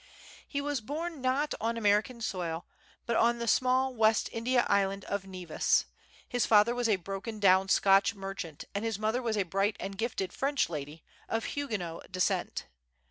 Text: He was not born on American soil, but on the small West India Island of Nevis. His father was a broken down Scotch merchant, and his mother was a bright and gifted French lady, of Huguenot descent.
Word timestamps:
He 0.47 0.61
was 0.61 0.79
not 0.81 0.87
born 0.87 1.25
on 1.61 1.77
American 1.77 2.21
soil, 2.21 2.65
but 3.05 3.15
on 3.15 3.37
the 3.37 3.47
small 3.47 3.93
West 3.93 4.29
India 4.31 4.65
Island 4.67 5.05
of 5.05 5.27
Nevis. 5.27 5.85
His 6.27 6.47
father 6.47 6.73
was 6.73 6.89
a 6.89 6.95
broken 6.95 7.39
down 7.39 7.69
Scotch 7.69 8.15
merchant, 8.15 8.63
and 8.73 8.83
his 8.83 8.97
mother 8.97 9.21
was 9.21 9.37
a 9.37 9.43
bright 9.43 9.77
and 9.79 9.95
gifted 9.95 10.33
French 10.33 10.69
lady, 10.71 11.03
of 11.29 11.45
Huguenot 11.53 12.11
descent. 12.11 12.65